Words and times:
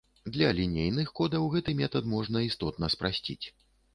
Для 0.35 0.47
лінейных 0.59 1.09
кодаў 1.19 1.45
гэты 1.57 1.75
метад 1.81 2.09
можна 2.15 2.43
істотна 2.49 2.91
спрасціць. 2.97 3.41